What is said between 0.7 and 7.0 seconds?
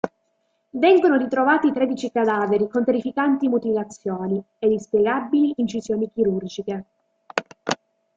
Vengono ritrovati tredici cadaveri con terrificanti mutilazioni ed inspiegabili incisioni chirurgiche.